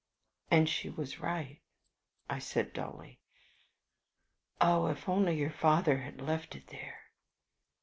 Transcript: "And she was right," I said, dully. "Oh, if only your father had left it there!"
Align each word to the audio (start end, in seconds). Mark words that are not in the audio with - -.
"And 0.49 0.67
she 0.67 0.89
was 0.89 1.19
right," 1.19 1.61
I 2.27 2.39
said, 2.39 2.73
dully. 2.73 3.19
"Oh, 4.59 4.87
if 4.87 5.07
only 5.07 5.37
your 5.37 5.51
father 5.53 5.99
had 5.99 6.19
left 6.19 6.55
it 6.55 6.65
there!" 6.69 7.01